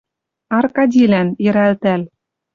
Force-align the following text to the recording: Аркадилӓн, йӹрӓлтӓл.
Аркадилӓн, 0.57 1.27
йӹрӓлтӓл. 1.43 2.01